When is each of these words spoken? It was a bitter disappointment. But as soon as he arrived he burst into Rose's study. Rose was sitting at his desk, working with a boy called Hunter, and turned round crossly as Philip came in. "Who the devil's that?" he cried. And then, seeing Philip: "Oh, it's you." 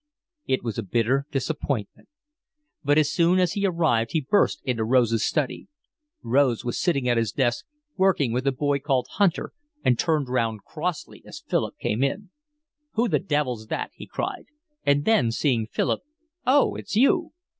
It 0.47 0.63
was 0.63 0.79
a 0.79 0.81
bitter 0.81 1.27
disappointment. 1.29 2.09
But 2.83 2.97
as 2.97 3.11
soon 3.11 3.37
as 3.37 3.51
he 3.51 3.67
arrived 3.67 4.13
he 4.13 4.21
burst 4.27 4.63
into 4.63 4.83
Rose's 4.83 5.23
study. 5.23 5.67
Rose 6.23 6.65
was 6.65 6.79
sitting 6.79 7.07
at 7.07 7.17
his 7.17 7.31
desk, 7.31 7.67
working 7.97 8.31
with 8.33 8.47
a 8.47 8.51
boy 8.51 8.79
called 8.79 9.05
Hunter, 9.11 9.53
and 9.85 9.99
turned 9.99 10.27
round 10.27 10.63
crossly 10.63 11.21
as 11.23 11.43
Philip 11.47 11.77
came 11.77 12.01
in. 12.03 12.31
"Who 12.93 13.09
the 13.09 13.19
devil's 13.19 13.67
that?" 13.67 13.91
he 13.93 14.07
cried. 14.07 14.45
And 14.83 15.05
then, 15.05 15.31
seeing 15.31 15.67
Philip: 15.67 16.01
"Oh, 16.47 16.73
it's 16.73 16.95
you." 16.95 17.33